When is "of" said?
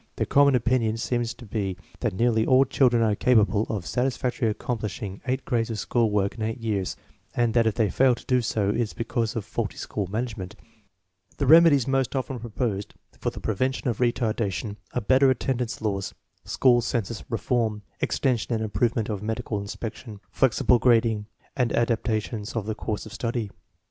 3.69-3.85, 5.69-5.77, 9.35-9.45, 13.89-13.99, 19.07-19.21, 22.55-22.65, 23.05-23.13